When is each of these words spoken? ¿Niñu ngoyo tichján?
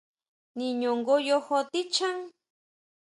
¿Niñu 0.57 0.89
ngoyo 0.99 1.37
tichján? 1.71 2.17